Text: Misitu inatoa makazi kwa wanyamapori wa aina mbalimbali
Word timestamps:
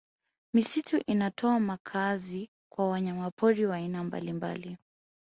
Misitu 0.53 0.97
inatoa 1.07 1.59
makazi 1.59 2.49
kwa 2.71 2.87
wanyamapori 2.89 3.65
wa 3.65 3.75
aina 3.75 4.03
mbalimbali 4.03 4.77